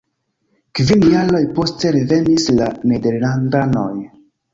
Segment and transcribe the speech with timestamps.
[0.77, 3.93] Kvin jaroj poste revenis la nederlandanoj.